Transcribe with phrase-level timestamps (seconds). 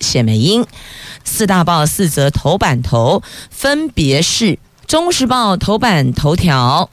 [0.00, 0.66] 谢美英。
[1.24, 4.44] 四大报四则头版头，分别是
[4.86, 6.88] 《中时报》头版头条，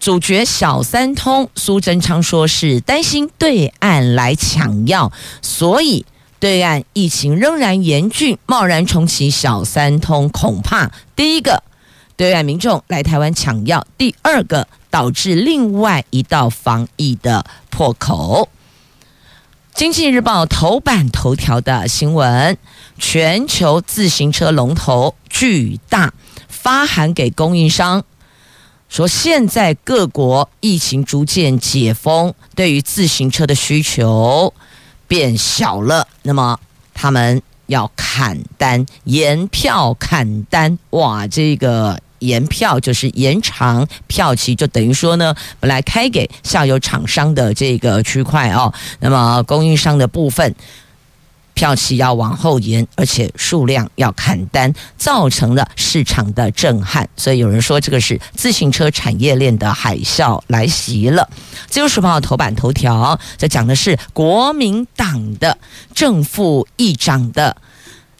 [0.00, 5.12] 主角小三通苏贞昌说是担心对岸来抢药，
[5.42, 6.06] 所以
[6.40, 11.62] 对岸疫情仍然严峻，贸然重启小三通，恐怕第一个
[12.16, 18.48] 对岸民众来台湾抢药，第二个导致另外一道防疫的破口。
[19.74, 22.56] 经济日报头版头条的新闻：
[22.96, 26.14] 全球自行车龙头巨大
[26.48, 28.04] 发函给供应商，
[28.88, 34.54] 说现在各国疫情逐渐解封，对于自行车的需求
[35.08, 36.60] 变小了，那么
[36.94, 42.00] 他们要砍单，延票砍单，哇，这个。
[42.24, 50.54] 延票就是延长票期，就等于说呢，本来开给下游厂商的这个区块哦，那么供应商的部分
[51.54, 57.08] 票期要往后延，而且数量要砍单，造成了市场的震撼。
[57.16, 61.28] 所以有人说，这个是自行车产业链的海啸来袭了。
[61.68, 65.56] 自由时报头版头条，这讲的是国民党的
[65.94, 67.56] 正副议长的。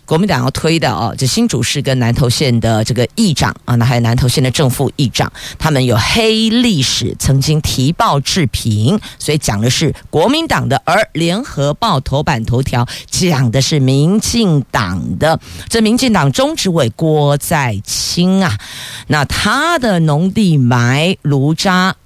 [0.07, 15.41] 国民党要推的哦，这新竹市跟南投县的这个议长啊，那还有南投县的正副议长，他们有黑历史，曾经提报置评，所以讲的是国民党的，而联合报头版头条讲的是民进党的。
[15.69, 18.59] 这民进党中执委郭在清啊，
[19.09, 21.97] 那他的农地埋炉渣。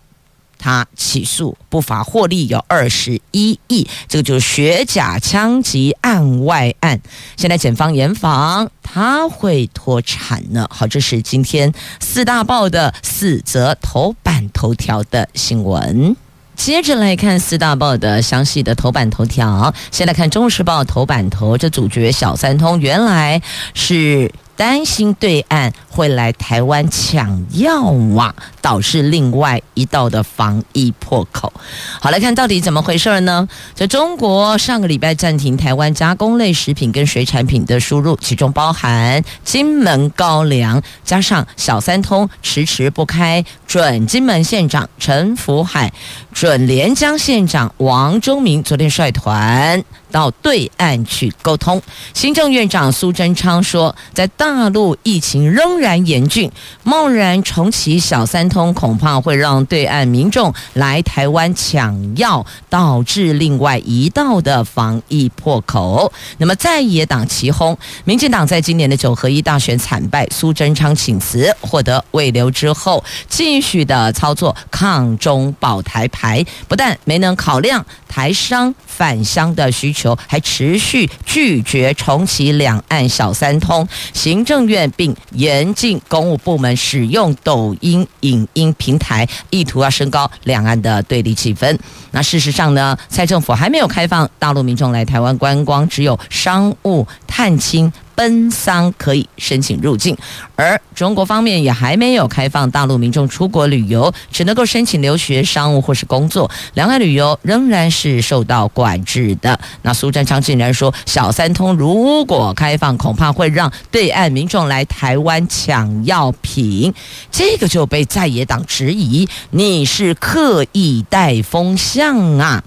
[0.59, 7.01] 他起诉不法获利有二十一亿，这个就是学甲枪击案外案。
[7.37, 10.67] 现在检方严防他会脱产呢。
[10.71, 16.17] 好，这是今天四大报的四则头版头条的新闻。
[16.57, 19.73] 接着来看四大报的详细的头版头条。
[19.93, 23.41] 先来看《中时报》头版头，这主角小三通原来
[23.75, 24.31] 是。
[24.59, 31.53] 担心对岸会来台湾抢药啊，导致另外一道的防疫破口。
[32.01, 33.49] 好，来看到底怎么回事呢？
[33.73, 45.93] 在中国上个礼拜暂停台湾加工类食品跟水产品的输入，其中包含金门高粱，加上小三通迟迟不开，准金门县长陈福海、
[46.33, 51.81] 准连江县长王忠明昨天率团到对岸去沟通。
[52.15, 56.51] 行政院长苏贞昌说，在大陆疫情仍然严峻，
[56.83, 66.13] 贸然重启小三通，恐怕会让对岸民众来台湾抢药，导致另外一道的防疫破口。
[66.39, 83.87] 那么在野党齐轰，民进党在今年的九合一大选惨败，苏贞昌请辞获得慰留之后，继续的操作抗中保台牌，不但没能考量台商返乡的需求，还持续拒绝重启两岸小三通。
[84.13, 91.77] 行政院并严禁公务部门使用抖音影音平台，意图要升高两岸的对立气氛。
[92.13, 97.93] 那事实上呢，蔡政府还没有开放大陆民众来台湾观光，只有商务探亲。
[98.19, 100.17] 奔丧可以申请入境，
[100.57, 106.51] 而中国方面也还没有开放大陆民众出国旅游，只能够申请留学、商务或是工作。
[106.75, 109.61] 两岸旅游仍然是受到管制的。
[109.83, 116.93] 那苏贞昌竟然说，小三通如果开放，恐怕会让对岸民众来台湾抢药品，
[117.31, 122.65] 这个就被在野党质疑，你是刻意带风向啊。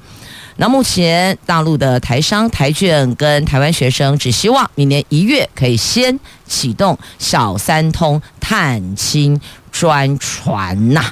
[0.62, 9.41] 那目前大陆的台商、台眷跟台湾学生只希望明年一月可以先启动小三通探亲
[9.72, 11.03] 专船呐。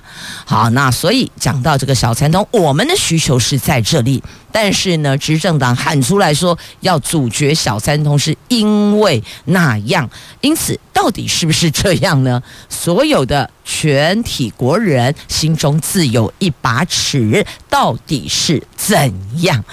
[0.46, 4.22] 好，那所以讲到这个小三通，我们的需求是在这里。
[4.52, 10.10] 但是呢，执政党喊出来说要阻绝小三通，是因为那样。
[10.42, 12.42] 因此，到底是不是这样呢？
[12.68, 19.64] 所有的全体国人心中自有一把尺，到底是怎样？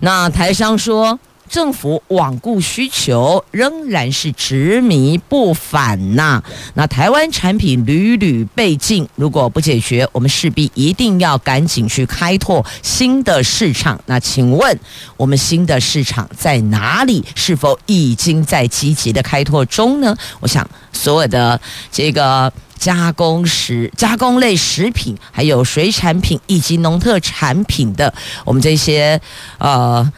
[0.00, 1.18] 那台商说。
[1.52, 6.42] 政府罔顾需求，仍然是执迷不返呐。
[6.72, 14.00] 那台湾产品屡屡被禁，如果不解决，我们势必一定要赶紧去开拓新的市场。
[14.06, 14.80] 那请问，
[15.18, 17.22] 我们新的市场在哪里？
[17.34, 20.16] 是否已经在积极的开拓中呢？
[20.40, 21.60] 我想，所有的
[21.90, 22.50] 这个。
[22.82, 28.12] 加工食、加工类食品，还有水产品以及农特产品的，
[28.44, 29.20] 我们这些
[29.58, 30.12] 呃，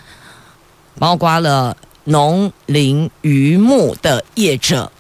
[0.99, 4.91] 包括了农林渔牧的业者，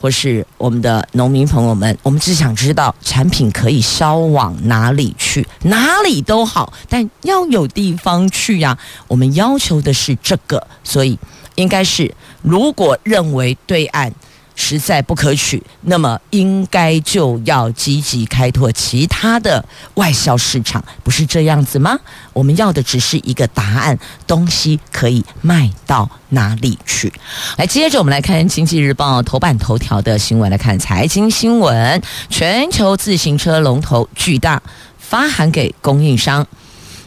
[0.00, 8.78] 或是我们的农民朋友们，我们只想知道产品可以销往哪里去，哪里都好，但要有地方去呀。
[9.08, 11.18] 我们要求的是这个，所以
[11.54, 14.12] 应该是，如果认为对岸。
[14.54, 19.64] 实在不可取，那么应该就要积极开拓其他的
[19.94, 21.98] 外销市场，不是这样子吗？
[22.32, 27.12] 我们要的只是一个答案，东西可以卖到哪里去？
[27.56, 32.00] 来，接着我们来看《经济日报》头版头条的新闻，来看财经新闻：
[32.30, 34.62] 全球自行车龙头巨大
[34.98, 36.46] 发函给供应商。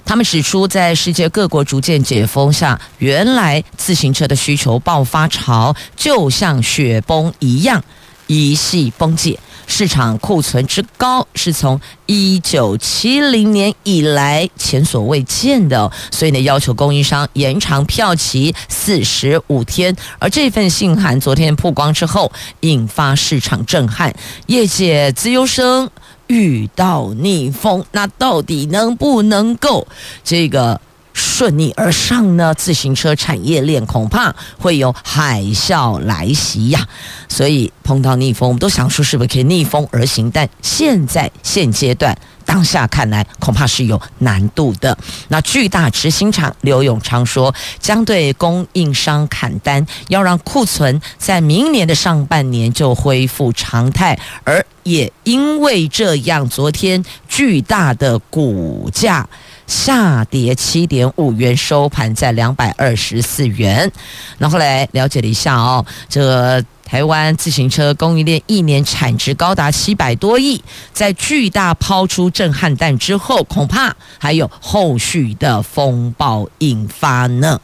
[0.08, 7.84] 他们指出，在世界各国逐渐解封下，原来自行车的需求爆发潮就像雪崩一样，
[8.26, 9.38] 一系崩解。
[9.70, 19.94] 市场库存之高是从一九七零年以来前所未见的，所以呢，要求供应商延长票期四十五天。
[20.20, 22.32] 而这份信函昨天曝光之后，
[22.62, 24.16] 引发市场震撼，
[24.46, 25.92] 业界资优生。
[26.28, 29.88] 遇到逆风，那到底能不能够
[30.24, 30.80] 这个
[31.14, 32.54] 顺逆而上呢？
[32.54, 36.88] 自行车产业链恐怕会有海啸来袭呀！
[37.28, 40.30] 所以碰到逆风，我们都想说是不是可以逆风而行？
[40.30, 42.18] 但现在现阶段。
[42.48, 44.98] 当下看来恐怕是有难度的。
[45.28, 54.18] 那巨大执行长刘永昌说，将对供应商砍单，要让库存在明年的上半年就恢复常态。
[54.46, 59.28] 而也因为这样，昨天巨大的股价
[59.68, 63.92] 下跌七点五元，收盘在两百二十四元。
[64.38, 66.64] 那后来了解了一下哦，这。
[66.88, 70.64] 台湾自行车供应链一年产值高达七百多亿，
[70.94, 77.60] 在巨大抛出震撼弹之后，恐怕还有后续的风暴引发呢。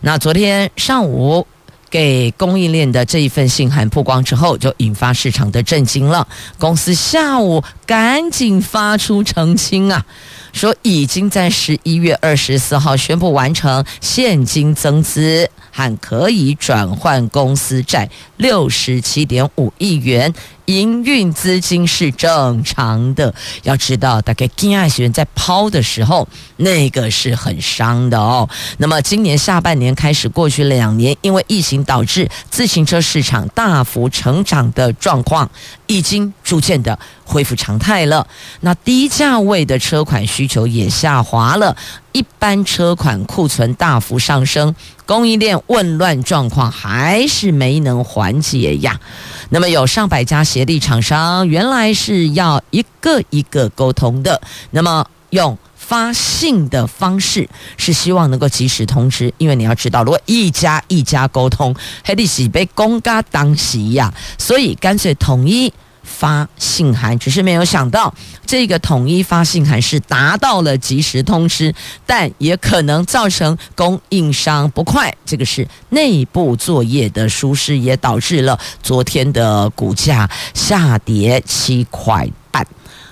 [0.00, 1.46] 那昨天上午
[1.90, 6.26] 给供应链的这一份信函曝光之后，就引发市场的震惊了。
[6.58, 10.06] 公司下午赶紧发出澄清啊。
[10.54, 20.32] 说已经在十一月二十四号宣布完成现金增资还可以转换公司债六十七点五亿元。
[20.66, 26.26] 营运资金是正常的，要知道，大概金爱学员在抛的时候，
[26.56, 28.48] 那个是很伤的哦。
[28.78, 35.50] 那么今年下半年开始，过去两年因为疫情导致自行车市场大幅成长的状况，
[35.86, 38.26] 已经逐渐的恢复常态了。
[38.60, 41.76] 那低价位的车款需求也下滑了。
[42.12, 44.72] 一般车款库存大幅上升，
[45.04, 49.00] 供应链混乱状况还是没能缓解呀。
[49.48, 54.40] 那么有上百家协力厂商，原来是要一个一个沟通的，
[54.70, 61.74] 那么用发信的方式是希望能够及时通知，因为你要知道，如果一家一家沟通，
[62.04, 65.72] 还得是被公家当席呀，所以干脆统一。
[66.14, 68.14] 发信函，只是没有想到
[68.46, 71.74] 这个统一发信函是达到了及时通知，
[72.06, 75.12] 但也可能造成供应商不快。
[75.26, 82.28] 这个是内部作业的疏失，也导致了昨天的股价下跌七块。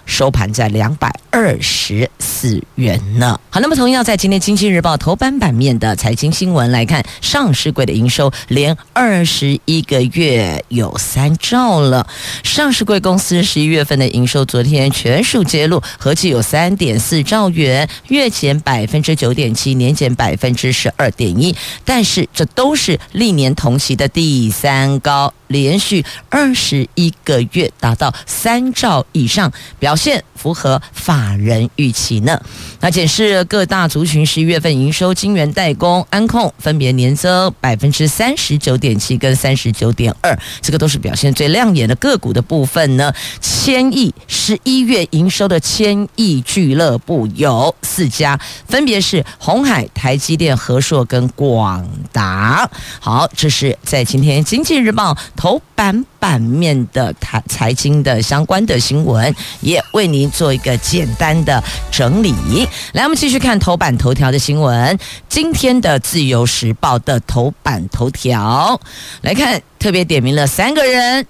[0.07, 3.39] 收盘在两百二十四元呢。
[3.51, 12.07] 好，那么同样在今天《经济日报》头版版面的财经新闻来看，上市柜的营收连二十一个月有三兆了。
[12.43, 21.55] 上市柜公司十一月份的营收昨天全数揭露，合计有三点四兆元，月减百分之九点七，年减百分之十二点一。
[21.85, 25.33] 但是这都是历年同期的第三高。
[25.53, 32.41] 连续二十一个月达到三兆以上，表现符合法人预期呢。
[32.81, 43.13] 那检视各大族群十一月份营收，晶圆代工、安控分别年增百分之三十九点七跟三十九点二，这个都是表现最亮眼的个股的部分呢。
[43.41, 52.69] 千亿十一月营收的千亿俱乐部有四家，分别是红海、台积电、和硕跟广达。
[52.99, 55.17] 好，这是在今天经济日报。
[55.43, 62.33] 头版版面的财财经的相关的新闻，也为您做一个简单的整理。
[62.93, 64.97] 来，我们继续看头版头条的新闻。
[65.29, 68.81] 今天的《自由时报》的头版头条，
[69.23, 71.27] 来看，特别点名了三个人。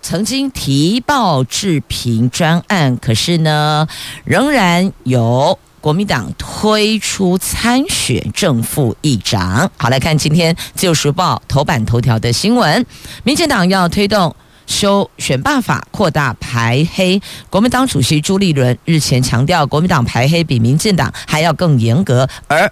[0.00, 3.88] 曾经提报置评专案，可是呢，
[4.22, 9.70] 仍然有国民党推出参选正副议长。
[9.76, 12.84] 好，来看今天《自由时报》头版头条的新闻：
[13.22, 14.34] 民进党要推动
[14.66, 17.22] 修选罢法，扩大排黑。
[17.48, 22.28] 国民党主席朱立伦日前强调，国民党排黑比民进党还要更严格。
[22.48, 22.68] 而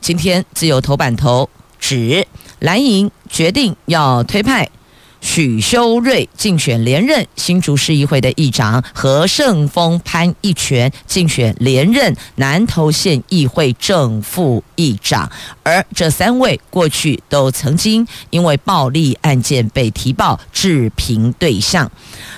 [0.00, 1.48] 今天自由头版头
[1.78, 2.26] 指
[2.58, 4.68] 蓝营决定要推派。
[5.20, 15.30] 许修睿竞选连任新竹市议会的议长，何胜峰、潘一全竞选连任南投县议会正副议长，
[15.62, 21.90] 而这三位过去都曾经因为暴力案件被提报置评对象。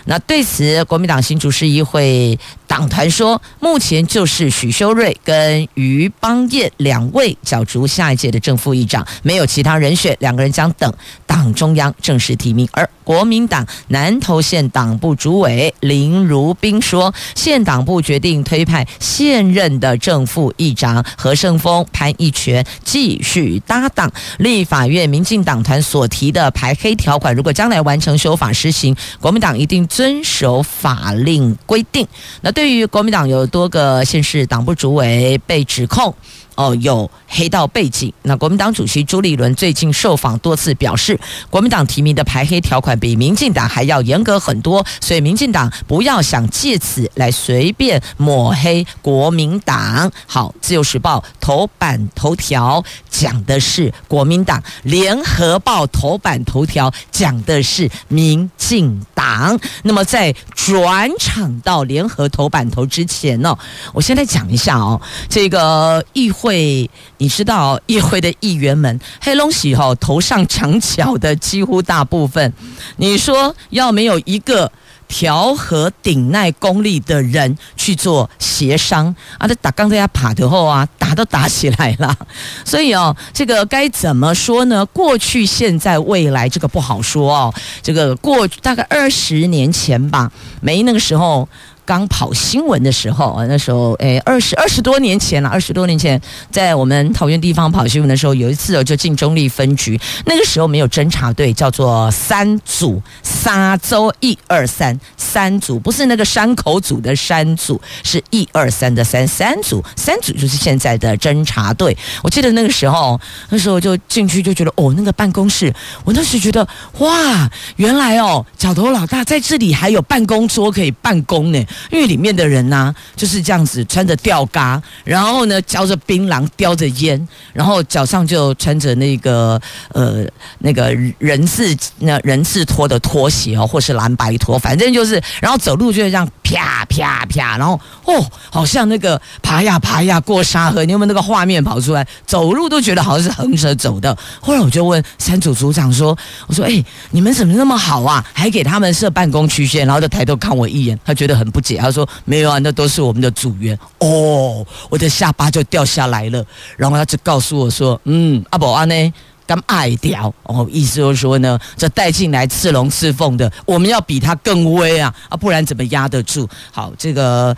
[0.07, 10.93] 那对此，国民党新竹市议会党团说，目前就是许修睿跟于邦彦两位角逐下一届的正副议长，没有其他人选，两个人将等
[11.27, 12.67] 党中央正式提名。
[12.73, 24.11] 而国民党南投县党部主委林如冰说，县党部决定推派现任的正副议长何胜峰、潘一全继续搭档。
[24.39, 32.07] 立法院民进党团所提的排黑条款，如果将来完成修法施行，国民党一定遵守法令规定。
[32.43, 36.15] 那对于国民党有多个县市党部主委被指控。
[36.61, 38.13] 哦，有黑道背景。
[38.21, 50.13] 那国民党主席朱立伦最近受访多次表示，国民党提名的排黑条款比民进党还要严格很多，所以民进党不要想借此来随便抹黑国民党。
[50.27, 59.59] 好，自由时报头版头条讲的是国民党，联合报头版头条讲的是民进党。
[59.85, 63.57] 那么在转场到联合头版头之前呢，
[63.95, 65.01] 我先来讲一下哦，
[65.31, 66.50] 这个议会。
[66.51, 72.53] 会，你知道议会的议员们黑龙喜吼头上长角的几乎大部分，
[72.97, 74.73] 你说要没有一个
[75.07, 82.17] 调和顶耐功力的人去做协商啊，这打刚在家爬的后啊，打都打起来了。
[82.67, 84.85] 所以哦，这个该怎么说呢？
[84.87, 87.55] 过去、现在、未来，这个不好说哦。
[87.81, 91.49] 这个过大概二十年前吧，没那个时候。
[91.91, 111.99] 刚跑新闻的时候啊，那时候诶，二十二十多年前了，二十多年前，在我们桃园地方跑新闻的时候，有一次哦，就进中立分局，那个时候没有侦查队，叫做三组，沙洲一二三三组，不是那个山口组的山组，是一二三的三三组，三组就是现在的侦查队。
[112.23, 116.65] 我记得那个时候，那时候就进去就觉得哦，那个办公室，我那时觉得
[116.99, 121.61] 哇，原来哦，角头老大在这里还有办公桌可以办公呢。
[121.91, 129.61] 因为里面的人呢、就是这样子穿着吊嘎，然后呢嚼着槟榔，叼着烟，然后脚上就穿着那个
[129.91, 130.25] 呃
[130.59, 137.81] 那个人字那人字拖的拖鞋哦，或是蓝白拖，反正就是，然后走路就是这样啪啪啪，然后
[138.11, 142.07] 哦，好像那个爬呀爬呀过沙河，你有没有那个画面跑出来？
[142.27, 144.17] 走路都觉得好像是横着走的。
[144.41, 146.17] 后来我就问三组组长说
[146.49, 148.25] ：“我说哎，你们怎么那么好啊？
[148.33, 151.77] 还给他们设办公区线？”然后就抬头看我一眼，他觉得很不解。
[151.77, 156.45] 他说：“没有啊，那都是我们的组员哦。”我的下巴就掉下来了。
[156.77, 159.13] 然后他就告诉我说：“嗯，阿宝阿呢，
[159.47, 166.49] 刚爱掉哦，意思就是说呢，这带进来刺龙刺凤的，我们要比他更威啊啊，不然怎么压得住？
[166.71, 167.57] 好，这个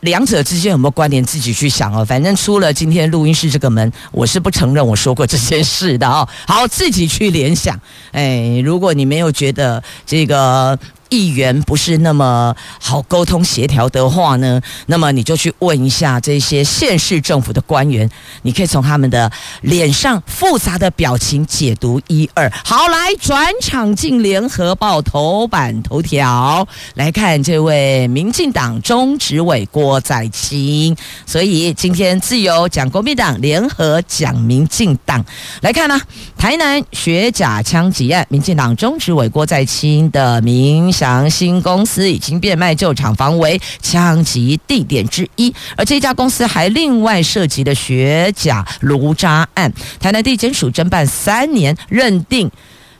[0.00, 1.24] 两者之间有没有关联？
[1.24, 2.04] 自己去想哦。
[2.04, 6.28] 反正出了今天录音室这个门，我是不承认我说过这件事的哦。
[6.46, 7.78] 好，自己去联想。
[8.12, 10.78] 哎，如果你没有觉得这个。”
[11.10, 18.08] 议员不是那么好沟通协调的话呢，那么你就去问一下这些县市政府的官员，
[18.42, 19.30] 你可以从他们的
[19.62, 22.50] 脸上复杂的表情解读一二。
[22.64, 30.96] 好，来转场进联合报头版头条来看这位民进党中执委郭在清。
[31.26, 35.24] 所以今天自由讲国民党，联合讲民进党。
[35.60, 36.00] 来看呢、
[36.38, 40.92] 台南学甲枪击案，民进党中执委郭在清的名。
[41.00, 49.72] 祥兴公司已经变卖旧厂房为枪击地点之一，而这家公司还另外涉及的学甲炉渣案。
[49.98, 52.50] 台南地检署侦办三年，认定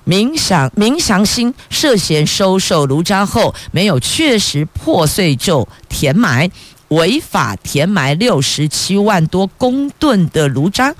[0.05, 6.51] 明祥明祥兴涉嫌收受炉渣后，没有确实破碎就填埋。
[6.91, 10.95] 违法填埋六十七万多公吨的炉渣。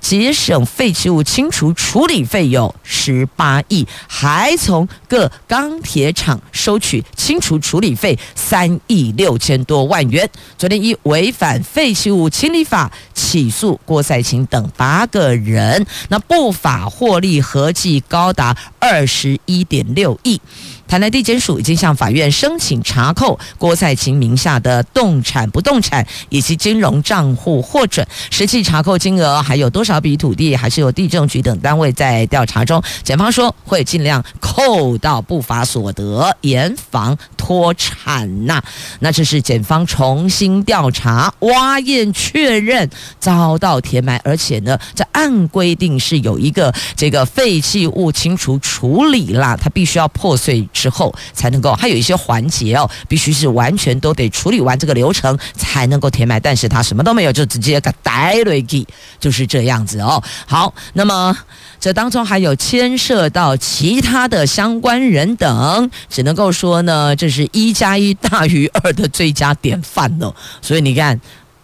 [0.00, 10.28] 节省废弃物清除处理费用十八亿，还从各钢铁厂收取清除处理费三亿六千多万元。
[10.58, 20.40] 昨天以违反废弃物清理法起诉郭赛勤等八个人，那不法获利合计高达二十一点六亿。
[20.88, 32.82] 台南地检署已经向法院申请查扣郭赛勤名下的动产、不动产以及金融账户获准，实际查扣金额还有多少笔土地，还是由地政局等单位在调查中。
[33.02, 38.62] 检方说会尽量扣到不法所得，严防脱产呐。
[39.00, 50.68] 那这是检方重新调查、挖验确认遭到填埋，而且呢，这按规定是有一个这个废弃物清除处理啦，它必须要破碎。
[50.72, 56.40] 之后才能够，还有一些环节哦，必须是完全都得处理完这个流程才能够填埋。
[56.40, 58.86] 但是他什么都没有，就直接给带了去，
[59.20, 60.22] 就是这样子哦。
[60.46, 61.36] 好，那么
[61.78, 70.34] 这当中还有牵涉到其他的相关人等，只能够说呢，这是一加一大于二的最佳典范了。
[70.60, 71.20] 所以你看，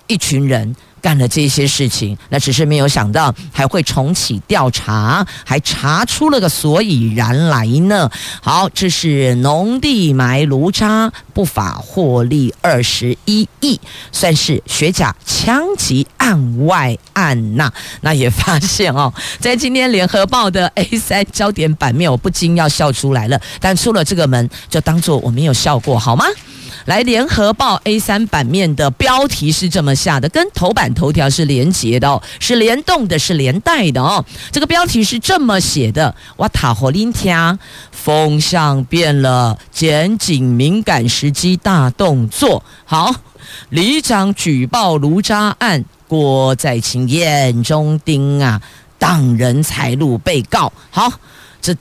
[0.09, 0.75] 一群人。
[1.01, 8.11] 干了这些事情，那只是没有想到还会重启调查，还查出了个所以然来呢。
[8.43, 17.73] 好，这是农地埋炉渣不法获利二十一亿，算是学甲枪击案外案呐。
[18.01, 23.41] 那也发现哦，在今天联合报的 A 三焦点版面，我不禁要笑出来了。
[23.61, 26.25] 但出了这个门，就当做我没有笑过，好吗？
[26.89, 34.25] 来，联合报 A 三版面的标题是这么下的，跟头版头条是连结的哦，是联动的，是连带的哦。
[34.51, 37.59] 这个标题是这么写的：哇塔火林天，
[37.93, 42.65] 风向变了，检警敏感时机大动作。
[42.87, 43.15] 好，
[43.69, 48.63] 里长举报卢渣案，郭在勤眼中钉啊，
[48.99, 50.73] 挡人财路被告。
[50.89, 51.13] 好，
[51.61, 51.77] 这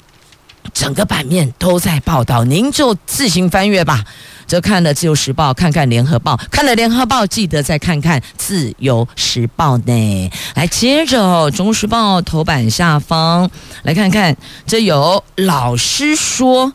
[0.74, 4.04] 整个版面都在报道，您就自行翻阅吧。
[4.48, 10.32] 就看了《自由时报》，看看《联合报》，看了《联合报》，记得再看看《自由时报》呢。
[10.56, 11.20] 来，接着
[11.52, 13.50] 《中时报》头版下方
[13.84, 14.36] 来看看，
[14.66, 16.72] 这有老师说，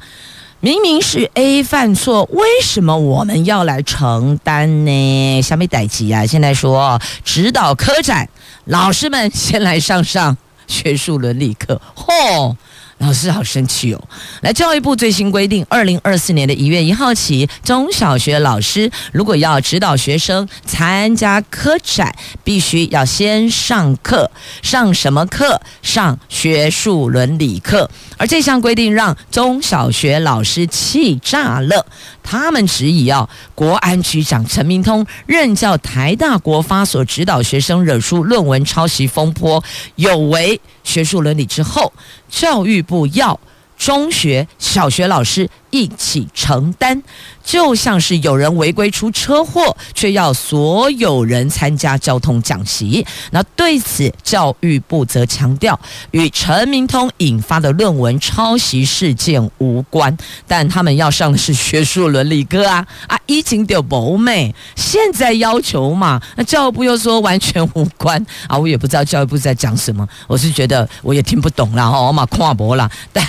[0.61, 5.41] 明明是 A 犯错，为什么我们要来承担呢？
[5.43, 8.29] 下面代志啊，现在说指导科展，
[8.67, 10.37] 老师们先来上上
[10.67, 12.55] 学术伦理课，嚯！
[13.03, 14.01] 老师好生气哦！
[14.43, 24.31] 来，教育部最新规定，二零二四年的一月一号起，中小学老师如果要指导学生参加科展，必须要先上课。
[24.63, 25.61] 上什么课？
[25.83, 27.91] 上学术伦理课。
[28.19, 31.85] 而这项规定让中小学老师气炸了。
[32.23, 39.63] 他们质疑哦，国安局长陈明通任教台大国发所指导学生惹出论文抄袭风波，
[39.97, 41.93] 有违学术伦理之后，
[42.33, 43.39] 教育部要
[43.77, 47.03] 中学、小学老师一起承担。
[47.45, 53.05] 就像是有人违规出车祸，却要所有人参加交通讲习。
[53.33, 55.79] 那对此，教育部则强调，
[56.13, 60.17] 与陈明通引发的论文抄袭事件无关。
[60.47, 63.19] 但他们要上的是学术伦理课啊啊！
[63.27, 68.57] 疫情就不美，现在要求嘛，那教育部又说完全无关啊！
[68.57, 72.89] 我也不知道教育部在讲什么，我是觉得我也听不懂了哦，我嘛跨博了。
[73.13, 73.27] 但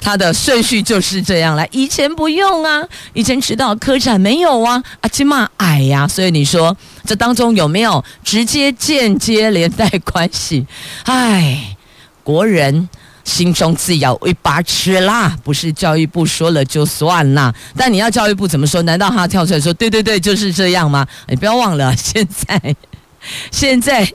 [0.00, 3.54] 他的顺序就是这样来，以前不用啊，以前迟。
[3.54, 4.82] 到科展没有啊？
[5.00, 10.66] 啊，起码矮呀，所以你说这当中有没有直接、间接连带关系？
[11.06, 11.76] 唉，
[12.24, 12.88] 国人
[13.22, 17.54] 心中自有一把尺啦，不是教育部说了就算啦。
[17.76, 18.82] 但你要教育部怎么说？
[18.82, 21.06] 难道他跳出来说对对对就是这样吗？
[21.28, 22.76] 你不要忘了，现在
[23.52, 24.12] 现在。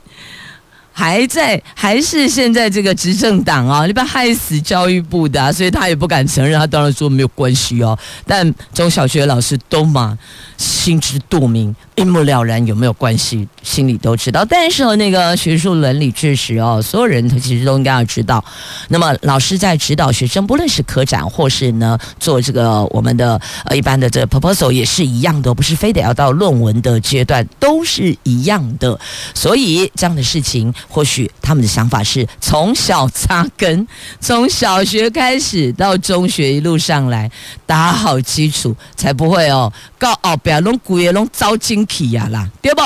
[1.01, 7.97] 还在，还是现在这个执政党啊，你不要害死教育部的，所以他也不敢承认，他当然说没有关系哦。
[8.23, 10.15] 但中小学老师都嘛
[10.57, 11.75] 心知肚明。
[12.01, 13.47] 一目了然，有没有关系？
[13.61, 14.43] 心里都知道。
[14.43, 18.43] 但是和那个学术伦理确实哦，所有人他其实都应该要知道。
[18.87, 28.99] 那么老师在指导学生，不论是科展或是呢做这个我们的呃一般的这个 proposal 也是一样的，不是非得要到论文的阶段，都是一样的。
[29.35, 33.87] 所以这样的事情，或许他们的想法是从小扎根，
[34.19, 37.29] 从小学开始到中学一路上来
[37.67, 39.71] 打好基础，才不会哦。
[39.99, 42.81] 告哦，不要弄鬼，弄糟精呀啦，对不？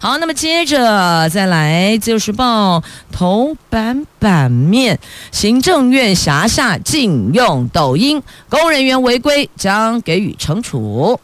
[0.00, 2.78] 好，那么接着再来，《自由时报》
[3.10, 4.98] 头版版面，
[5.32, 11.18] 行政院辖下禁用抖音，公务人员违规将给予惩处。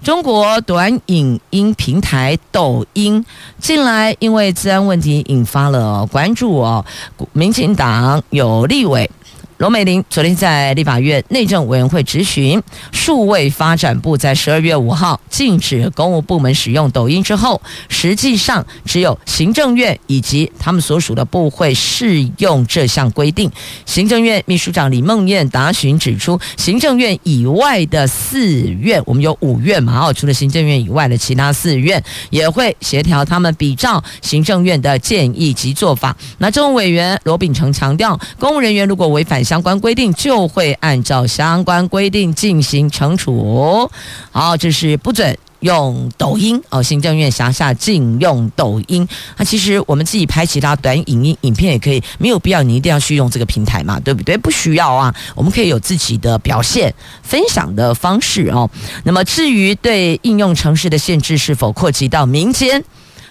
[0.00, 3.26] 中国短影音平台抖音
[3.58, 6.84] 近来因为治安问题引发了关注哦，
[7.32, 9.10] 民进党有立委。
[9.58, 23.50] 罗美玲昨天在立法院内政委员会质询，数位发展部在十二月五号禁止公务部门使用抖音之后，实际上只有行政院以及他们所属的部会适用这项规定。
[23.84, 36.16] 行政院秘书长李孟艳答询指出，行政院以外的四院，我们有五院嘛，哦，除了行政院以外的其他四院也会协调他们比照行政院的建议及做法。
[36.38, 43.90] 那政务委员罗秉成强调，公务人员如果违反相关规定就会按照相关规定进行惩处。
[44.30, 46.82] 好，这是不准用抖音哦。
[46.82, 49.08] 行政院辖下禁用抖音。
[49.38, 54.36] 那其实我们自己拍其他短影音影片也可以，没有必要你一定要去用这个平台嘛，对不对？
[54.36, 58.68] 不需要啊，我们可以有自己的表现分享的方式哦。
[59.04, 62.84] 那么至于对应用城市的限制是否扩及到民间，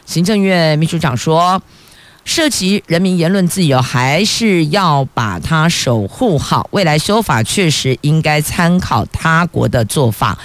[0.08, 1.62] 行政院秘书长说。
[2.27, 6.67] 涉及人民言论自由，还是要把它守护好。
[6.71, 10.37] 未来修法确实应该参考他国的做法，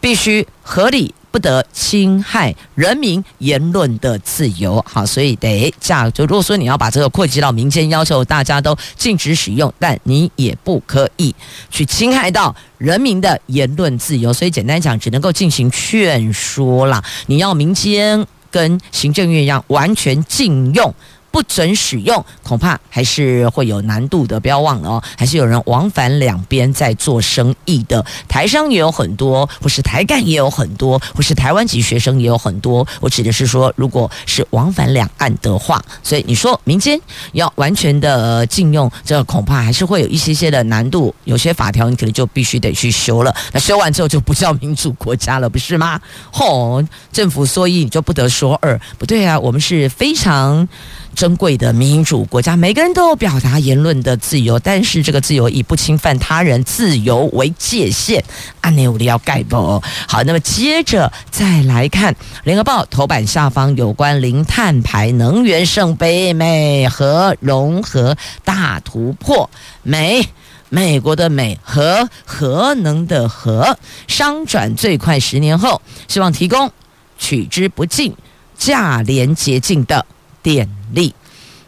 [0.00, 4.84] 必须合理，不得侵害人民言论的自由。
[4.86, 6.12] 好，所以得这样。
[6.12, 11.32] 就如果说你要把这个扩及到民间，要求大家都禁止使用，但你也不可以
[11.70, 14.32] 去侵害到人民的言论自由。
[14.32, 17.00] 所以简单讲，只能够进行劝说啦。
[17.26, 20.92] 你要民间跟行政院一样完全禁用。
[21.30, 24.40] 不准使用，恐怕还是会有难度的。
[24.40, 28.04] 不要忘了哦，还是有人往返两边在做生意的。
[28.28, 32.86] 台商也有很多，或是台干也有很多，或是台湾籍学生也有很多。
[33.00, 37.00] 我指的是说，如果是往返两岸的话，所以你说民间
[37.32, 41.14] 要完全的禁用，这恐怕还是会有一些些的难度。
[41.24, 43.34] 有些法条你可能就必须得去修了。
[43.52, 46.00] 那修完之后就不叫民主国家了，不是吗？
[46.32, 50.66] 吼，政府说一你就不得说二，不对啊，我们是非常。
[51.14, 58.24] 珍贵的民主国家，每个人都有表达言论的自由，但是这个自由以不侵犯他人自由为界限。
[58.60, 59.82] 按钮要盖不？
[60.08, 69.50] 好，那么接着再来看《联合报》头版下方有关零碳排能源圣杯，美核融合大突破，
[69.82, 70.26] 美
[70.68, 76.70] 美国的美和核能的核商转最快十年后，希望提供
[77.18, 78.14] 取之不尽、
[78.56, 80.06] 价廉洁净的
[80.42, 81.14] 电力。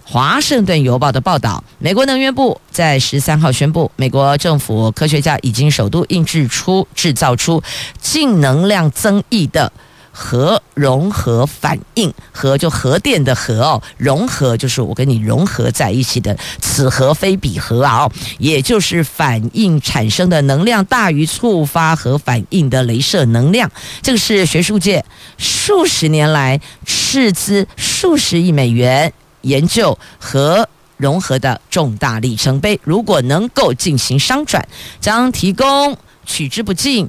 [0.05, 7.63] 华盛顿邮报的报道，美国能源部在十三号宣布，美国政府科学家已经首度印制出、制造出
[7.99, 9.73] 净能量增益的
[10.13, 12.13] 核融合反应。
[12.31, 23.71] 核就核电的核哦，融合就是我跟你融合在一起的，此核非彼核啊，也就是反应产生的能量大于触发核反应的镭射能量。
[24.03, 25.05] 这个是学术界
[25.39, 29.13] 数十年来斥资数十亿美元。
[29.43, 34.69] 研究核融合的重大里程碑，如果能够进行商转，
[35.01, 37.09] 将提供取之不尽、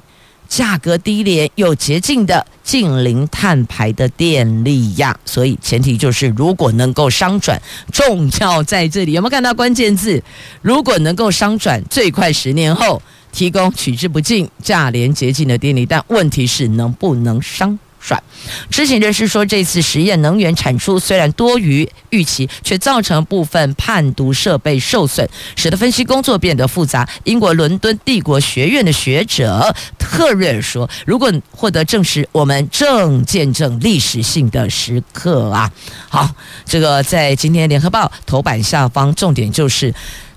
[0.54, 5.18] 价格低廉又洁净的近零碳排的电力呀。
[5.24, 7.60] 所以前提就是，如果能够商转，
[7.92, 9.14] 重要在这里。
[9.14, 10.22] 有没有看到关键字？
[10.62, 17.76] 如果能够商转，最快十年后提供取之不尽、价廉洁净的电力，但问题是能不能商？
[18.06, 18.22] 转，
[18.70, 27.08] 知情人士说，这次实验能源产出虽然多于预期，却造成部分判读设备受损，使得分析工作变得复杂。
[27.24, 35.72] 英国伦敦帝国学院的学者特瑞尔说：“如果获得证实，我们正见证历史性的时刻啊！”
[36.10, 36.28] 好，
[36.66, 39.94] 这个在今天联合报头版下方，重点就是。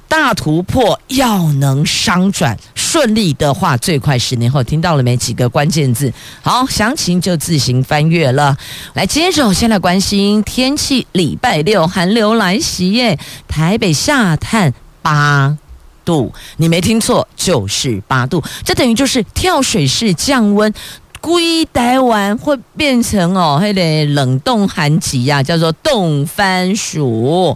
[0.08, 4.64] 大突破要能商转顺利的话，最快十年后。
[4.64, 5.16] 听到了没？
[5.18, 6.12] 几个关键字。
[6.42, 8.58] 好，详情就自行翻阅了。
[8.94, 11.06] 来，接着我先来关心天气。
[11.12, 13.18] 礼拜六寒流来袭耶，
[13.48, 15.58] 台北下探八
[16.06, 18.44] 度，你没听错，就是八度。
[18.64, 20.74] 这等于就是跳水式降温，
[21.20, 27.56] 归台湾会变成哦，还得冷冻寒极呀，叫做冻番薯。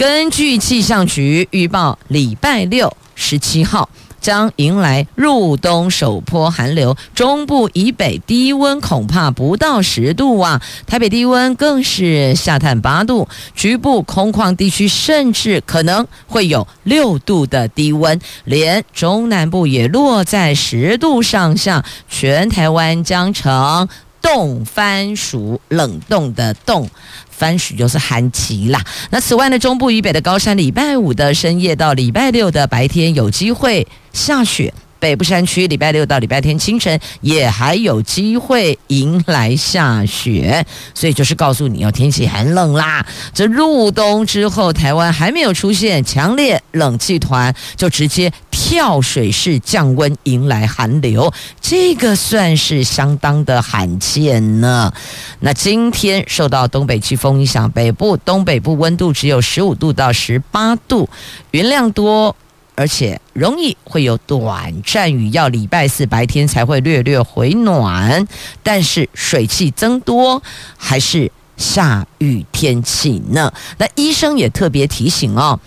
[0.00, 23.86] 根据气象局预报，礼拜六十七号将迎来入冬首波寒流，中部以北低温恐怕不到十度啊，台北低温更是下探八度，局部空旷地区甚至可能会有六度的低温，连中南部也落在十度上下，全台湾将成
[24.32, 26.88] 冻番薯，冷冻的冻。
[27.28, 28.80] 番薯就是寒极啦。
[29.10, 34.72] 那此外呢，中部以北的高山，礼拜五的深夜到礼拜六的白天有机会下雪。
[35.00, 43.04] 北部山区礼拜六到礼拜天清晨也还有机会迎来下雪，所以就是告诉你哦，天气很冷啦。
[43.32, 54.92] 这入冬之后，台湾还没有出现强烈冷气团，就直接跳水式降温，迎来寒流，这个算是相当的罕见呢。
[55.40, 61.08] 那今天受到东北季风影响，北部、东北部温度只有十五度到十八度，
[61.52, 62.36] 云量多。
[62.80, 68.26] 而且容易会有短暂雨，要礼拜四白天才会略略回暖，
[68.62, 70.42] 但是水汽增多，
[70.78, 73.52] 还是下雨天气呢？
[73.76, 75.60] 那医生也特别提醒哦，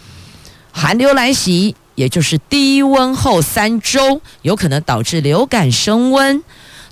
[0.72, 6.44] 寒流来袭，也就是低温后三周，有可能导致流感升温。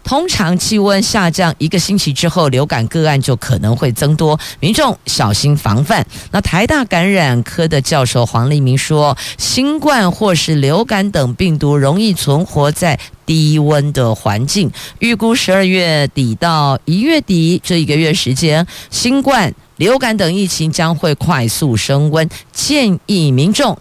[0.03, 6.05] 通常气温下降一个星期之后，流感个案就可能会增多，民众小心防范。
[6.31, 23.77] 那台大感染科的教授黄立明说，新冠或是流感等病毒容易存活在低温的环境，预估十二月底到一月底这一个月时间，新冠、流感等疫情将会快速升温，建议民众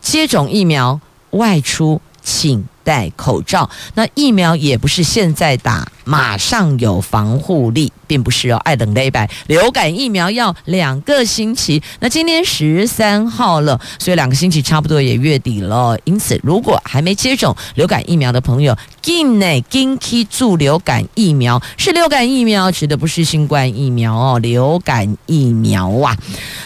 [0.00, 1.00] 接种疫苗，
[1.30, 8.56] 外出请戴口罩，那疫苗也不是现在打，马上有防护力，并不是哦。
[8.58, 11.82] 爱等一百，流感疫苗要两个星期。
[11.98, 15.98] 那今天十三号了，所以两个星期差不多也月底了。
[16.04, 24.38] 因此，如果还没接种流感疫苗的朋友，境内紧去注流感疫苗，是流感疫苗，指的不是新冠疫苗哦。
[24.38, 26.16] 流感疫苗啊，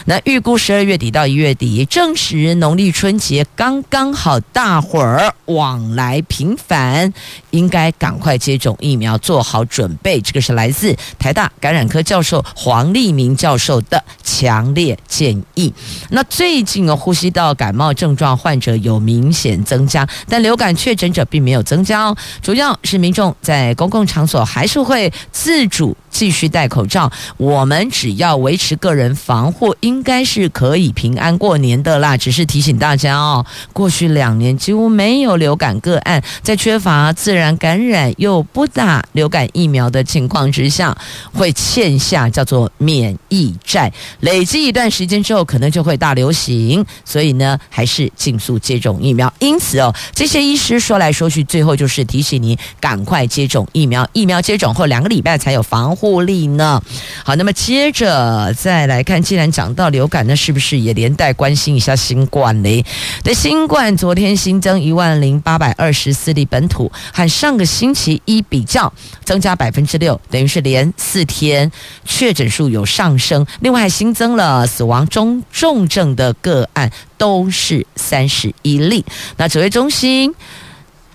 [0.05, 6.10] 那预估十二月底到一月底，正值农历春节，刚刚好，大伙儿往来。
[6.11, 7.13] 来频繁，
[7.51, 10.19] 应该赶快接种疫苗，做好准备。
[10.19, 15.73] 这个是来自台大感染科教授黄立明教授的强烈建议。
[16.09, 22.17] 那最近啊，呼吸道感冒症状患者有明显增加，但流感确诊者并没有增加哦。
[22.41, 27.09] 主要是民众在公共场所还是会自主继续戴口罩。
[27.37, 32.17] 我们只要维持个人防护，应该是可以平安过年的啦。
[32.17, 36.00] 只是提醒大家哦，过去两年几乎没有流感个
[36.41, 40.97] 在缺乏自然感染又不打流感疫苗的情况之下，
[41.33, 46.83] 会欠下叫做免疫债，累积一段时间之后，可能就会大流行。
[47.05, 49.31] 所以呢，还是尽速接种疫苗。
[49.39, 54.09] 因此哦，这些医师说来说去，最后就是提醒你赶快接种疫苗。
[54.13, 56.81] 疫苗接种后两个礼拜才有防护力呢。
[57.23, 62.83] 好，那么接着再来看，既然讲到流感，那是不是也连带关心一下新冠嘞？
[63.23, 65.90] 对，新冠昨天新增一万零八百二。
[65.91, 68.91] 十四例本土，和上个星期一比较，
[69.23, 71.71] 增加百分之六，等于是连四天
[72.05, 73.45] 确诊数有上升。
[73.59, 79.05] 另外新增了死亡中重症的个案，都是三十一例。
[79.37, 80.33] 那指挥中心。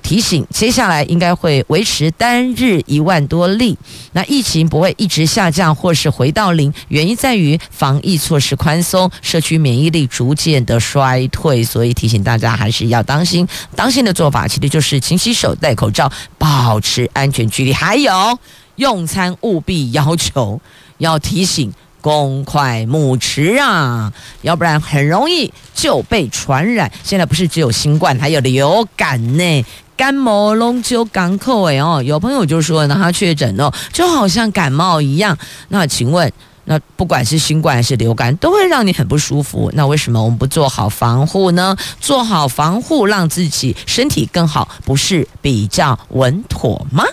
[0.07, 3.77] 提醒，接下来应该会维持单日一万多例，
[4.13, 13.49] 那疫情不会一直下降或是回到零，原因在于防疫措施宽松，社区免疫力逐渐的衰退，所以提醒大家还是要当心。
[13.75, 18.39] 当心的做法其实就是勤洗手、戴口罩、保持安全距离，还有
[18.77, 20.61] 用餐务必要求
[20.99, 26.93] 要提醒公筷母匙啊，要不然很容易就被传染。
[27.03, 29.65] 现在不是只有新冠，还有流感呢。
[29.97, 35.37] 感冒拢就港口哎哦，有朋友就说呢，他确诊哦，就好像感冒一样。
[35.69, 36.31] 那请问，
[36.65, 39.71] 那不管是新冠还是流感，都会让你很不舒服。
[39.75, 41.77] 那为什么我们不做好防护呢？
[42.01, 47.05] 做好防护，让自己身体更好，不是比较稳妥吗？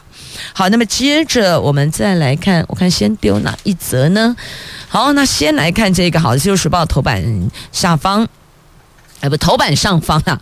[0.52, 4.36] 好，那么接着我们再来看，我看先丢哪一则呢？
[4.90, 8.28] 好，那先来看这个，好，《就是时报》头版下方，
[9.22, 10.42] 哎，不，头版上方啊。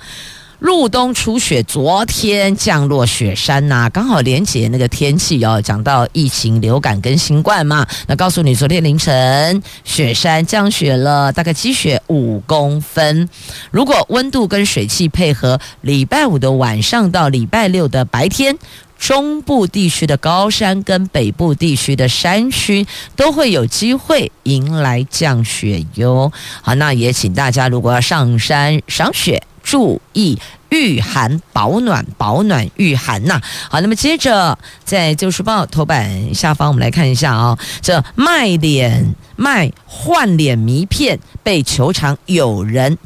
[0.62, 5.60] 入冬初雪，昨天降落雪山呐、刚好连接那个天气哦。
[5.60, 13.28] 讲到疫情、流感跟新冠嘛，那告诉你，昨天凌晨雪山降雪了，大概积雪五公分。
[13.72, 18.56] 如果温度跟水汽配合，礼拜五的晚上到礼拜六的白天，
[19.00, 26.32] 中部地区的高山跟北部地区的山区都会有机会迎来降雪哟。
[26.62, 29.42] 好，那也请大家如果要上山赏雪。
[29.64, 42.98] 注意御寒保暖，保暖御寒呐、好，那么接着在《旧书报》头版下方，我们来看一下啊、这卖脸卖换脸名片被球场有人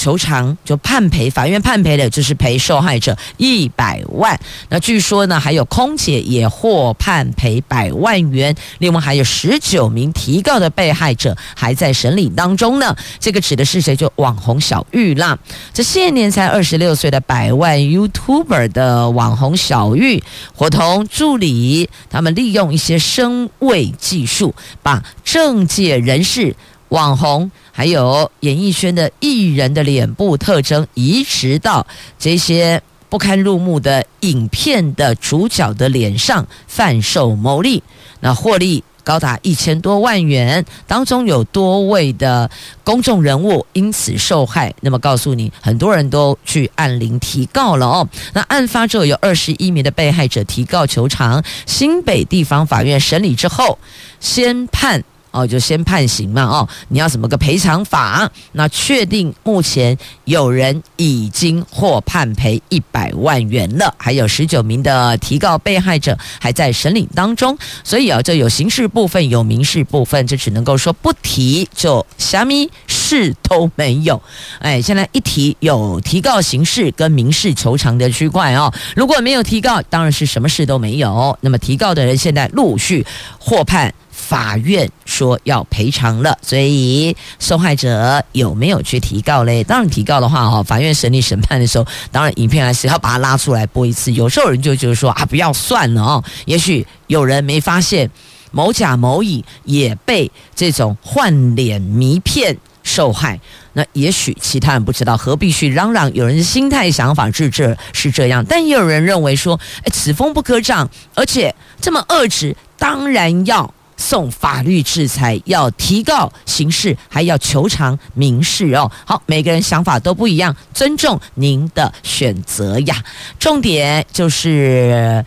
[0.00, 4.40] 求偿，就判赔，法院判赔的就是赔受害者一百万。
[4.70, 8.56] 那据说呢，还有空姐也获判赔百万元。
[8.78, 12.96] 另外还有十九名提告的被害者还在审理当中呢。
[13.18, 13.94] 这个指的是谁？
[13.94, 15.38] 就网红小玉啦。
[15.74, 20.22] 这现年才二十六岁的百万 YouTuber 的网红小玉，
[20.54, 26.56] 伙同助理，他们利用一些声位技术，把政界人士、
[26.90, 27.50] 网红。
[27.72, 31.86] 还有演艺圈的艺人的脸部特征移植到
[32.18, 37.82] 这些不堪入目的影片的主角的脸上贩售牟利，
[38.20, 42.50] 那获利高达一千多万元，当中有多位的
[42.84, 44.74] 公众人物因此受害。
[44.82, 48.06] 那么告诉你，很多人都去按铃提告了哦。
[48.34, 53.78] 那案发之后有二十一名的被害者提告求偿，新北地方法院审理之后，
[54.20, 55.02] 先判。
[55.30, 58.30] 哦，就先判刑嘛，哦，你要怎么个赔偿法？
[58.52, 74.20] 那确定目前有人已经获判赔一百万元了，还有十九名的提告被害者还在审理当中，所以啊，这有刑事部分，有民事部分，这只能够说不提就虾米事都没有。
[74.58, 81.38] 哎，现在一提有提告刑事跟民事求偿的区块哦，如果没有提告，当然是什么事都没有。
[81.40, 83.06] 那么提告的人现在陆续
[83.38, 83.94] 获判。
[84.20, 89.64] 法院说要赔偿了，所以受害者有没有去提告嘞？
[89.64, 94.12] 当然提告的话，哈，法院审理审判的时候，当然影片还是要把它拉出来播一次。
[94.12, 96.22] 有时候人就就是说啊，不要算了哦。
[96.44, 98.08] 也许有人没发现
[98.52, 103.40] 某甲某乙也被这种换脸迷骗受害，
[103.72, 106.12] 那也许其他人不知道，何必去嚷嚷？
[106.14, 113.74] 有人的心态想法是这是这样，但也有人认为说，哎，此风不可长，而且这么遏制，当然要。
[114.00, 118.90] 送法律制裁，要提告刑事，还要求偿民事哦。
[119.04, 123.04] 好，每个人想法都不一样，尊重您的选择呀。
[123.38, 125.24] 重点就是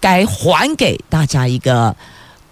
[0.00, 1.96] 该还给大家一个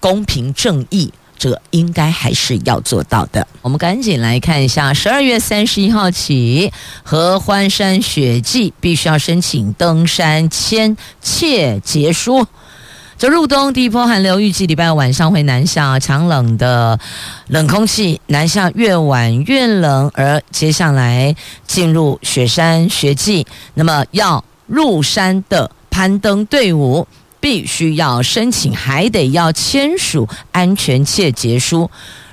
[0.01, 3.47] 公平正义，这应该还是要做到的。
[3.63, 6.73] 我们赶紧来看一下，十二月三十一号起，
[7.05, 12.47] 合欢山雪季必须要申请登山签切结书。
[13.23, 16.99] 这入冬第一波寒流预计礼拜五晚上会南下，强冷的
[17.47, 27.07] 冷空气南下越晚越冷，而接下来进入雪山雪季，那么要入山的攀登队伍
[27.39, 31.89] 必须要申请，还得要签署安全切结书。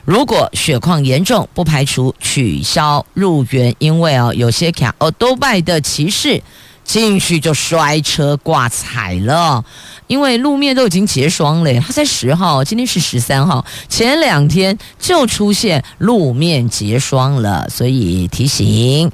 [0.05, 6.41] 如果雪况严重，不排除取消入园，因为哦，有些卡哦多拜的骑士
[6.89, 9.63] 进去就摔车挂彩了。
[10.07, 19.11] 因为路面都已经结霜了，它才十号，今天是十三号，前两天就出现路面结霜了，所以提醒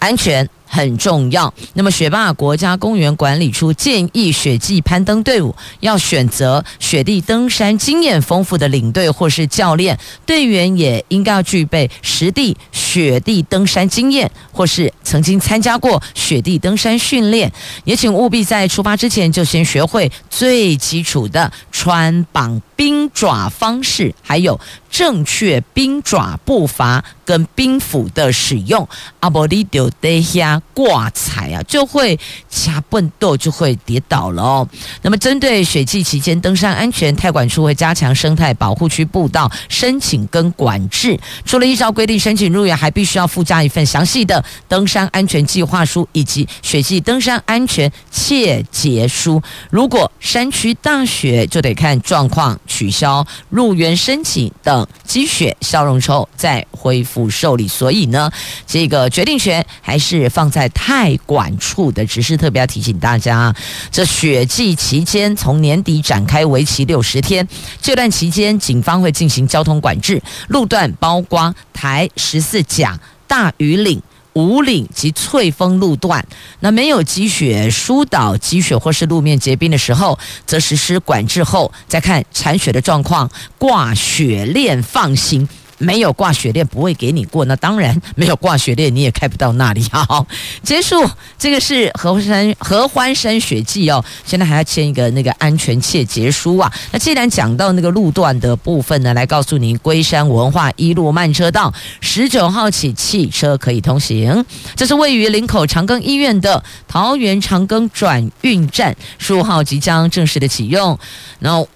[0.00, 0.48] 安全。
[0.74, 1.54] 很重要。
[1.74, 17.52] 那么，雪霸国家公园管理处建议雪季攀登队伍要选择雪地登山经验丰富的领队或是教练，队员也应该要具备实地雪地登山经验，或是曾经参加过雪地登山训练。
[17.84, 24.58] 也请务必在出发之前就先学会最基础的穿绑冰爪方式，还有
[24.90, 28.88] 正确冰爪步伐跟冰斧的使用。
[29.20, 30.60] 阿波利丢得下。
[30.72, 34.68] 挂彩啊，就会掐笨豆，就会跌倒了哦。
[35.02, 41.18] 那么，针对雪季期间登山安全，太管处会加强生态保护区步道申请跟管制。
[41.44, 49.42] 除了依照规定申请入园，还必须要附加一份详细的登山安全计划书以及雪季登山安全切结书。
[49.68, 57.68] 如果山区大雪，就得看状况取消入园申请等积雪消融之后再恢复受理。
[57.68, 58.30] 所以呢，
[58.66, 60.53] 这个决定权还是放。
[60.54, 63.52] 在太管处的指示，特别要提醒大家，
[63.90, 67.48] 这雪季期间从年底展开，为期六十天。
[67.82, 74.00] 这段期间，警方会进行交通管制，路段包括台十四甲、大禹岭、
[74.34, 76.24] 五岭及翠峰路段。
[76.60, 85.48] 那没有积雪疏导积雪或是路面结冰的时候，则实施管制后再看铲雪的状况，挂雪链放行。
[85.78, 89.84] 没有挂雪链不会给你过，那当然没有挂雪链你也开不到那里。
[89.90, 90.26] 好，
[90.62, 91.08] 结束，
[91.38, 96.72] 这个是合欢山合欢山雪季哦，现在还要签一个那个安全切结书啊。
[96.92, 110.98] 那既然讲到那个路段的部分呢，来告诉您，龟山文化一路慢车道十九号起汽车可以通行，这是位于林口长庚医院的桃园长庚转运站，十五号即将正式的启用，
[111.40, 111.68] 然后。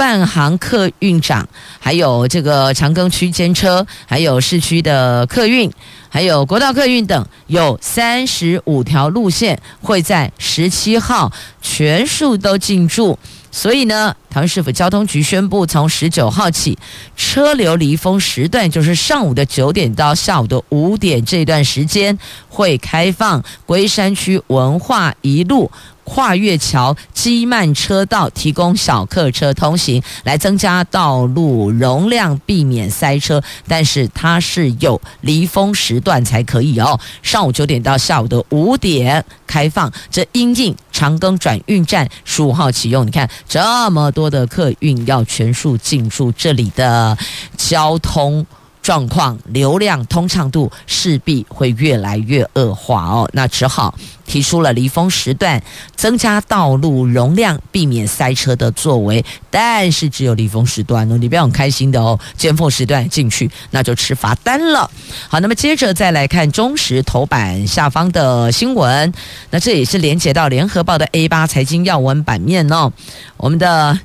[0.00, 1.46] 泛航客运长，
[1.78, 5.70] 还有这个长庚区间车，还有市区的客运，
[6.08, 13.18] 还有国道客运等，有三十五条路线会在十七号全数都进驻。
[13.52, 16.78] 所以呢，台湾市府交通局宣布，从十九号起，
[17.14, 25.70] 车流离峰时段，就是上午的九点到下午的五点这段时间，会开放龟山区文化一路。
[26.12, 33.40] 跨越桥机慢车道，提供小客车通行，来增加道路容量，避免塞车。
[33.68, 39.90] 但是它是有离峰时段才可以哦，上午九点到下午的五点开放。
[40.10, 47.16] 这因应长庚转运站十五号启用，你看这么多的客运要全数进驻这里的
[47.56, 48.44] 交通。
[48.90, 53.94] 状况、流量、通畅度势必会越来越恶化哦，那只好
[54.26, 55.62] 提出了离峰时段
[55.94, 59.24] 增加道路容量，避免塞车的作为。
[59.48, 64.90] 但是只有离峰时段哦，你不要很开心的哦，尖峰时段进去那就吃罚单了。
[65.28, 69.14] 好，那么接着再来看中时头版下方的新闻，
[69.50, 72.92] 那这也是连接到联合报的 A 八财经要闻版面哦，
[73.36, 74.00] 我们的。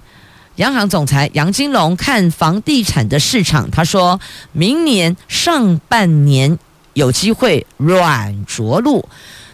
[0.58, 4.20] 央行总裁杨金龙看房地产的市场，他说
[4.53, 6.58] 明年上半年
[6.93, 9.08] 有机会软着陆。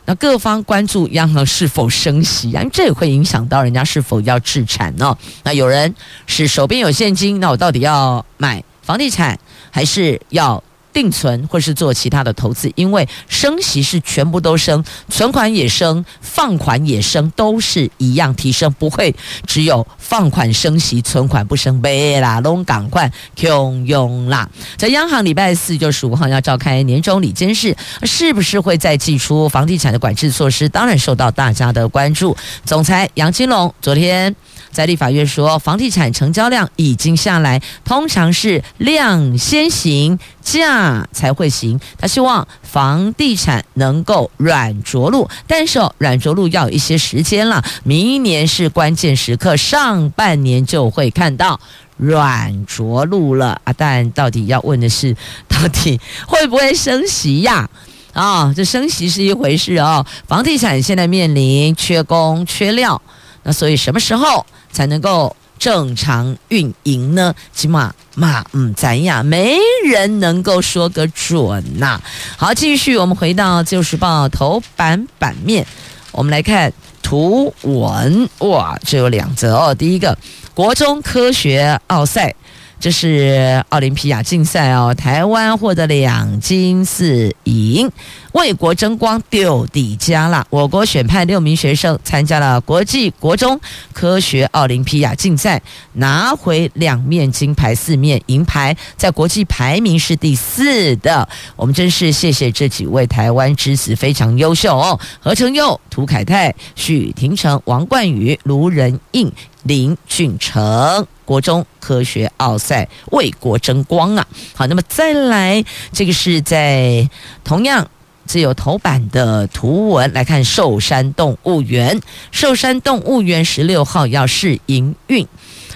[0.05, 5.17] 那各方关注央行是否升息，因为这也会影响到人家是否要置产呢？
[5.43, 5.93] 那有人
[6.27, 9.39] 是手边有现金，那我到底要买房地产，
[9.69, 10.63] 还是要？
[10.93, 19.15] 定存或是做其他的投资，因为升息是全部都升，存款也升，放款也升，都是一样提升，不会
[19.45, 21.81] 只有放款升息，存款不升。
[21.81, 24.49] 别啦，拢赶快穷用啦！
[24.77, 30.69] 在央行礼拜四就十五号要召开年终理监事，是不是会再祭出房地产的管制措施？
[30.69, 32.35] 当然受到大家的关注。
[32.65, 34.35] 总裁杨金龙昨天。
[34.71, 41.79] 在立法院说，房地产成交量已经下来，通常是量先行，价才会行。
[41.97, 47.63] 他希望房地产能够软着陆，但是软着陆要有一些时间了。
[47.83, 51.59] 明年是关键时刻，上半年就会看到
[51.97, 53.73] 软着陆了啊！
[53.77, 55.15] 但到底要问的是，
[55.47, 57.69] 到底会不会升息呀？
[58.13, 60.05] 啊、这升息是一回事哦。
[60.27, 63.01] 房地产现在面临缺工缺料，
[63.43, 64.45] 那所以什么时候？
[64.71, 67.35] 才能够正常运营呢？
[67.53, 72.01] 起码嘛，嗯，咱呀，没人能够说个准呐、
[72.37, 75.67] 好，继续，我们回到《自由时报》头版版面，
[76.13, 76.71] 我们来看
[77.03, 78.29] 图文。
[78.39, 79.75] 哇，这有两则哦。
[79.75, 80.17] 第一个，
[80.53, 82.33] 国中科学奥赛。
[82.81, 87.87] 这是奥林匹亚竞赛哦，台湾获得两金四银，
[88.31, 90.43] 为国争光，丢底加啦！
[90.49, 93.61] 我国选派六名学生参加了国际国中
[93.93, 95.61] 科学奥林匹亚竞赛，
[95.93, 101.29] 拿回两面金牌、四面银牌，在国际排名是第四的。
[101.55, 104.99] 我们真是谢谢这几位台湾之子，非常优秀哦！
[105.19, 111.05] 何成佑、涂凯泰、许廷成、王冠宇、卢仁印、林俊成。
[111.31, 114.27] 国中科学奥赛为国争光啊！
[114.53, 115.63] 好，那么再来，
[115.93, 117.09] 这个是在
[117.45, 117.87] 同样
[118.27, 122.01] 只有头版的图文来看，寿山动物园，
[122.33, 125.25] 寿山动物园十六号要试营运。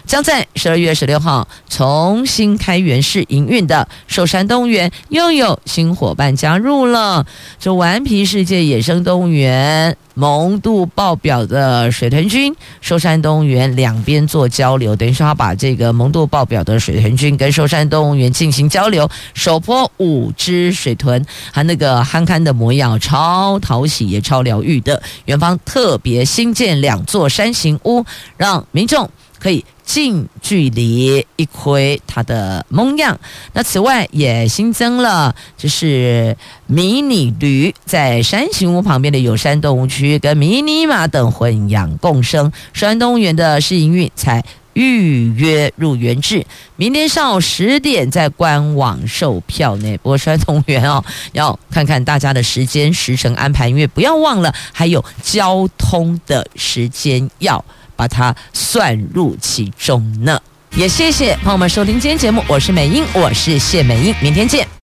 [0.06, 7.26] 将在十二月十六号重新开园试营运的寿山动物园又有新伙伴加入了。
[7.60, 19.10] 这顽皮世界野生动物园萌度爆表的水豚君，寿山动物园两边做交流，等于说他把这个萌度爆表的水豚君跟寿山动物园进行交流。
[19.34, 25.02] 首波五只水豚，还那个憨憨的模样，超讨喜也超疗愈的。
[25.26, 28.06] 园方特别新建两座山形屋，
[28.38, 29.10] 让民众。
[29.38, 33.18] 可以近距离一窥它的模样。
[33.54, 42.52] 那此外也新增了，就是迷你驴在山形屋旁边的有山动物区跟迷你马等混养共生。
[42.74, 49.98] 山动物园的试营运才预约入园制，明天上午十点在官网售票呢。
[50.00, 57.64] 不过山动物园哦，要看看大家的时间时程安排，因为不要忘了还有交通的时间要。
[57.96, 60.40] 把它算入其中呢，
[60.76, 64.76] 也谢谢朋友们收听今天节目，我是美英，我是谢美英，明天见。